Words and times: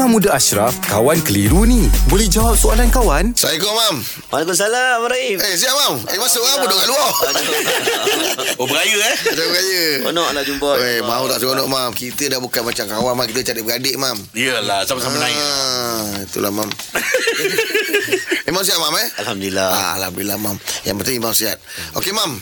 Imam 0.00 0.16
Muda 0.16 0.32
Ashraf, 0.32 0.80
kawan 0.88 1.20
keliru 1.20 1.68
ni. 1.68 1.84
Boleh 2.08 2.24
jawab 2.24 2.56
soalan 2.56 2.88
kawan? 2.88 3.36
Assalamualaikum, 3.36 3.68
Mam. 3.76 3.96
Waalaikumsalam, 4.32 4.98
Rahim. 5.04 5.36
Eh, 5.44 5.52
siap, 5.60 5.76
Mam. 5.76 5.94
Eh, 6.08 6.16
masuk 6.16 6.40
apa 6.40 6.64
duduk 6.64 6.78
kat 6.80 6.88
luar? 6.88 7.10
Oh 8.60 8.64
beraya 8.64 8.96
eh 8.96 9.16
Macam 9.28 9.46
beraya. 9.52 9.84
Seronok 10.00 10.28
lah 10.32 10.42
jumpa. 10.48 10.70
Eh, 10.80 11.00
mau 11.04 11.28
tak 11.28 11.44
seronok, 11.44 11.68
Mam. 11.68 11.92
Kita 11.92 12.32
dah 12.32 12.40
bukan 12.40 12.62
macam 12.64 12.84
kawan, 12.88 13.12
Mam. 13.12 13.26
Kita 13.28 13.52
cari 13.52 13.60
beradik, 13.60 13.94
Mam. 14.00 14.16
Yelah 14.32 14.88
sama-sama 14.88 15.20
naik 15.20 15.36
Ah, 15.36 15.99
itulah, 16.22 16.50
Mam. 16.50 16.68
Imam 18.50 18.60
sihat, 18.60 18.78
Mam, 18.78 18.94
eh? 18.96 19.08
Alhamdulillah. 19.20 19.68
Ah, 19.68 19.90
Alhamdulillah, 19.96 20.36
Mam. 20.36 20.56
Yang 20.82 20.96
penting 20.98 21.16
Imam 21.16 21.30
sihat. 21.30 21.58
Okey, 21.94 22.10
Mam. 22.10 22.34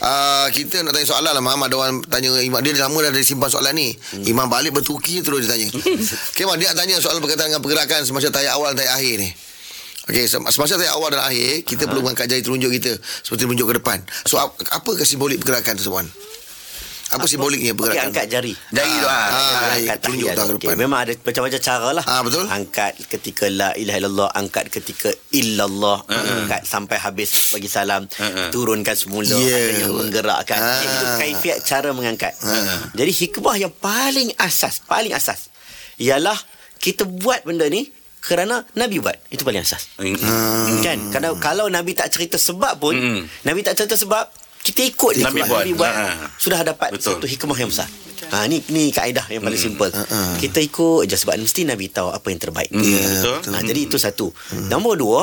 Ah, 0.00 0.50
kita 0.50 0.82
nak 0.82 0.92
tanya 0.92 1.06
soalan 1.06 1.30
lah, 1.30 1.40
Mam. 1.40 1.60
Ada 1.60 1.74
orang 1.74 1.94
tanya 2.02 2.34
Imam. 2.38 2.58
Dia 2.58 2.74
lama 2.76 2.98
dah 2.98 3.10
ada 3.10 3.20
simpan 3.20 3.46
soalan 3.46 3.72
ni. 3.72 3.94
Imam 4.24 4.46
balik 4.46 4.74
bertuki 4.74 5.20
terus 5.20 5.46
dia 5.46 5.54
tanya. 5.54 5.68
Okey, 6.34 6.44
Mam. 6.44 6.56
Dia 6.56 6.74
nak 6.74 6.78
tanya 6.80 6.94
soalan 6.98 7.20
berkaitan 7.20 7.48
dengan 7.48 7.62
pergerakan 7.62 8.02
semasa 8.02 8.28
tayar 8.28 8.54
awal 8.54 8.74
dan 8.74 8.82
tayar 8.82 8.98
akhir 8.98 9.14
ni. 9.16 9.30
Okey, 10.04 10.24
sem- 10.26 10.44
semasa 10.50 10.76
tayar 10.76 10.92
awal 10.92 11.08
dan 11.08 11.22
akhir, 11.22 11.64
kita 11.64 11.86
perlu 11.86 12.02
mengangkat 12.02 12.28
jari 12.28 12.42
telunjuk 12.42 12.68
kita 12.74 12.92
seperti 13.22 13.46
menunjuk 13.46 13.72
ke 13.72 13.74
depan. 13.78 13.98
So, 14.22 14.36
ap- 14.36 14.52
apa 14.58 14.90
ke 14.92 15.02
simbolik 15.02 15.40
pergerakan 15.40 15.78
tersebut? 15.78 16.04
Apa 17.14 17.26
simboliknya 17.26 17.72
pergerakan? 17.72 18.10
angkat 18.10 18.26
jari. 18.26 18.52
Jari 18.70 18.92
tu 18.98 19.06
ah. 19.06 19.26
Ah, 19.30 19.74
angkat 19.74 19.98
Tunjuk 20.02 20.28
ke 20.28 20.42
depan. 20.58 20.76
Memang 20.76 20.98
ada 21.06 21.12
macam-macam 21.14 21.60
cara 21.60 21.88
lah. 21.94 22.04
Ah, 22.04 22.20
betul. 22.20 22.44
Angkat 22.46 22.92
ketika 23.06 23.44
la 23.46 23.70
ilaha 23.74 23.98
illallah, 24.02 24.28
angkat 24.34 24.64
ketika 24.68 25.08
illallah, 25.30 26.02
angkat 26.06 26.62
sampai 26.64 26.98
habis 26.98 27.54
bagi 27.54 27.66
salam, 27.66 28.04
Uh-uh. 28.10 28.50
turunkan 28.50 28.94
semula, 28.94 29.30
Yeah. 29.34 29.54
ada 29.56 29.72
yang 29.80 29.94
menggerakkan. 29.94 30.58
Ah. 30.58 30.74
Okey, 30.74 30.86
Itu 30.86 31.04
kaifiat 31.16 31.58
cara 31.62 31.88
mengangkat. 31.90 32.34
Jadi 32.92 33.12
hikmah 33.14 33.56
yang 33.56 33.72
paling 33.72 34.34
asas, 34.36 34.82
paling 34.82 35.14
asas 35.14 35.50
ialah 35.94 36.34
kita 36.76 37.06
buat 37.06 37.46
benda 37.46 37.64
ni 37.66 37.86
kerana 38.18 38.64
Nabi 38.72 38.98
buat. 38.98 39.14
Itu 39.28 39.44
paling 39.44 39.60
asas. 39.60 39.94
Hmm. 39.94 40.16
Kan? 40.80 41.12
Kalau 41.12 41.36
kalau 41.38 41.66
Nabi 41.68 41.92
tak 41.92 42.08
cerita 42.08 42.34
sebab 42.34 42.80
pun, 42.80 42.96
Mm-mm. 42.96 43.20
Nabi 43.44 43.60
tak 43.60 43.76
cerita 43.76 43.94
sebab, 43.94 44.24
kita 44.64 44.80
ikut 44.80 45.12
je 45.12 45.22
Nabi 45.28 45.44
buat. 45.44 45.60
Nabi 45.60 45.72
buat. 45.76 45.92
Ha. 45.92 46.06
Sudah 46.40 46.64
dapat 46.64 46.96
Betul. 46.96 47.20
satu 47.20 47.28
hikmah 47.28 47.58
yang 47.60 47.68
besar. 47.68 47.84
Ha 48.32 48.48
ni 48.48 48.64
ni 48.72 48.88
kaedah 48.88 49.28
yang 49.28 49.44
paling 49.44 49.60
simple. 49.60 49.92
Ha-ha. 49.92 50.40
Kita 50.40 50.56
ikut 50.64 51.04
je 51.04 51.16
sebab 51.20 51.36
mesti 51.36 51.68
Nabi 51.68 51.92
tahu 51.92 52.08
apa 52.08 52.32
yang 52.32 52.40
terbaik. 52.40 52.72
Hmm, 52.72 52.80
betul. 52.80 53.52
Ha, 53.52 53.60
jadi 53.60 53.80
itu 53.84 54.00
satu. 54.00 54.32
Nombor 54.72 54.96
dua, 54.96 55.20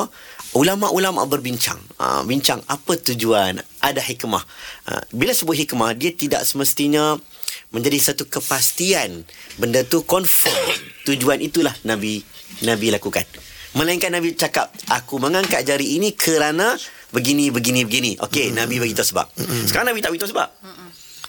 ulama-ulama 0.54 1.26
berbincang. 1.26 1.82
Ha, 1.98 2.22
bincang 2.22 2.62
apa 2.70 2.94
tujuan, 2.94 3.58
ada 3.82 3.98
hikmah. 3.98 4.44
Ha, 4.86 5.10
bila 5.10 5.34
sebut 5.34 5.58
hikmah, 5.58 5.98
dia 5.98 6.14
tidak 6.14 6.46
semestinya 6.46 7.18
menjadi 7.74 7.98
satu 8.12 8.28
kepastian 8.28 9.24
benda 9.56 9.82
tu 9.82 10.04
confirm 10.04 10.54
tujuan 11.08 11.40
itulah 11.42 11.74
Nabi 11.82 12.22
Nabi 12.62 12.94
lakukan. 12.94 13.26
Melainkan 13.72 14.12
Nabi 14.12 14.36
cakap, 14.36 14.68
aku 14.92 15.16
mengangkat 15.16 15.64
jari 15.64 15.96
ini 15.96 16.12
kerana 16.12 16.76
begini, 17.08 17.48
begini, 17.48 17.88
begini. 17.88 18.12
Okey, 18.20 18.52
Nabi 18.52 18.76
bagi 18.76 18.92
tahu 18.92 19.08
sebab. 19.16 19.26
Sekarang 19.64 19.92
Nabi 19.92 20.04
tak 20.04 20.12
beritahu 20.12 20.28
sebab. 20.28 20.48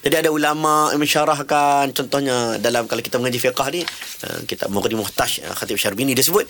Jadi 0.03 0.16
ada 0.19 0.30
ulama 0.36 0.91
yang 0.91 0.99
mensyarahkan 0.99 1.95
contohnya 1.95 2.59
dalam 2.59 2.91
kalau 2.91 2.99
kita 2.99 3.23
mengaji 3.23 3.39
fiqah 3.39 3.67
ni 3.71 3.88
uh, 4.27 4.39
kitab 4.44 4.67
Muqaddimah 4.67 4.99
Muhtash 4.99 5.39
uh, 5.47 5.55
Khatib 5.55 5.80
Syarbini 5.80 6.11
dia 6.11 6.27
sebut 6.27 6.44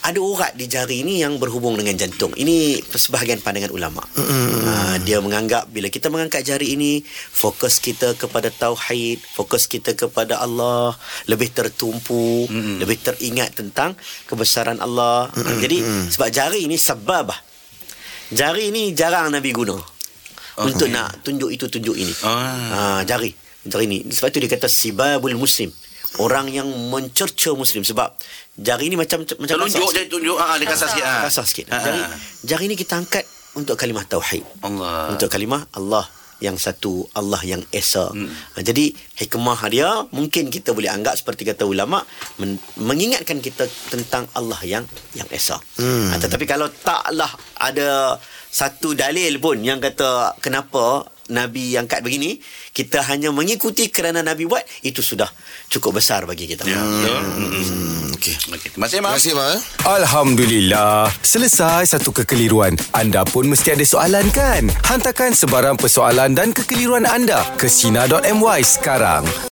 ada 0.00 0.16
urat 0.16 0.56
di 0.56 0.64
jari 0.64 1.04
ini 1.04 1.20
yang 1.20 1.36
berhubung 1.36 1.76
dengan 1.76 1.92
jantung. 1.96 2.32
Ini 2.32 2.80
sebahagian 2.88 3.44
pandangan 3.44 3.72
ulama. 3.72 4.00
Uh, 4.16 4.96
dia 5.04 5.20
menganggap 5.20 5.68
bila 5.68 5.92
kita 5.92 6.08
mengangkat 6.08 6.40
jari 6.46 6.72
ini 6.72 7.04
fokus 7.32 7.78
kita 7.78 8.16
kepada 8.16 8.48
tauhid, 8.48 9.20
fokus 9.20 9.68
kita 9.68 9.92
kepada 9.92 10.40
Allah, 10.40 10.96
lebih 11.28 11.52
tertumpu, 11.52 12.48
lebih 12.80 12.96
teringat 13.04 13.60
tentang 13.60 13.92
kebesaran 14.24 14.80
Allah. 14.80 15.28
Uh, 15.36 15.60
jadi 15.60 15.84
sebab 16.08 16.28
jari 16.32 16.64
ini 16.64 16.80
sebab 16.80 17.50
Jari 18.30 18.70
ini 18.70 18.94
jarang 18.94 19.34
Nabi 19.34 19.50
guna 19.50 19.74
untuk 20.62 20.86
nak 20.86 21.26
tunjuk 21.26 21.50
itu 21.50 21.66
tunjuk 21.66 21.98
ini. 21.98 22.14
Ah. 22.22 23.02
Ha, 23.02 23.02
jari. 23.02 23.34
Jari 23.66 23.84
ini. 23.90 23.98
Sebab 24.06 24.30
itu 24.30 24.38
dia 24.46 24.50
kata 24.54 24.70
sibabul 24.70 25.34
muslim. 25.34 25.74
Orang 26.18 26.50
yang 26.50 26.66
mencerca 26.90 27.54
muslim 27.54 27.86
sebab 27.86 28.10
jari 28.58 28.90
ini 28.90 28.98
macam 28.98 29.22
macam 29.22 29.56
kasar 29.62 29.78
je 29.94 30.10
tunjuk 30.10 30.34
ah 30.34 30.58
dia 30.58 30.66
kasar 30.66 30.88
sikit 30.90 31.06
ah. 31.06 31.22
Kasar 31.22 31.44
sikit. 31.46 31.66
Ah, 31.70 31.78
Jari, 31.78 32.00
ah. 32.02 32.10
jari 32.42 32.64
ini 32.66 32.74
kita 32.74 32.98
angkat 32.98 33.22
untuk 33.54 33.78
kalimah 33.78 34.02
tauhid. 34.02 34.42
Allah. 34.66 35.14
Untuk 35.14 35.30
kalimah 35.30 35.70
Allah 35.70 36.02
yang 36.40 36.56
satu 36.56 37.04
Allah 37.12 37.38
yang 37.44 37.62
esa. 37.70 38.10
Hmm. 38.10 38.32
Jadi 38.56 38.90
hikmah 39.22 39.60
dia 39.68 39.86
mungkin 40.10 40.48
kita 40.48 40.72
boleh 40.72 40.88
anggap 40.88 41.14
seperti 41.14 41.44
kata 41.46 41.68
ulama 41.68 42.00
men- 42.40 42.58
mengingatkan 42.80 43.38
kita 43.38 43.68
tentang 43.92 44.26
Allah 44.32 44.58
yang 44.64 44.84
yang 45.12 45.28
esa. 45.30 45.60
Hmm. 45.76 46.10
tetapi 46.16 46.48
kalau 46.48 46.72
taklah 46.72 47.28
ada 47.60 48.16
satu 48.50 48.96
dalil 48.98 49.38
pun 49.38 49.60
yang 49.62 49.78
kata 49.78 50.34
kenapa 50.42 51.06
Nabi 51.30 51.78
angkat 51.78 52.02
begini, 52.02 52.42
kita 52.74 53.06
hanya 53.06 53.30
mengikuti 53.30 53.88
kerana 53.88 54.20
Nabi 54.20 54.44
buat, 54.44 54.66
itu 54.82 55.00
sudah 55.00 55.30
cukup 55.70 56.02
besar 56.02 56.26
bagi 56.26 56.50
kita. 56.50 56.66
Ya, 56.66 56.82
betul. 56.82 57.18
Hmm, 57.22 58.14
okey. 58.18 58.34
Okey, 58.50 58.68
terima 58.74 58.86
kasih, 58.86 58.98
Terima 59.00 59.10
kasih, 59.16 59.32
eh. 59.38 59.58
Alhamdulillah. 59.86 61.08
Selesai 61.22 61.96
satu 61.96 62.10
kekeliruan. 62.10 62.74
Anda 62.92 63.22
pun 63.24 63.48
mesti 63.48 63.72
ada 63.78 63.86
soalan 63.86 64.26
kan? 64.34 64.68
Hantarkan 64.90 65.32
sebarang 65.32 65.78
persoalan 65.78 66.34
dan 66.34 66.50
kekeliruan 66.50 67.06
anda 67.06 67.46
ke 67.56 67.70
Sina.my 67.70 68.60
sekarang. 68.66 69.24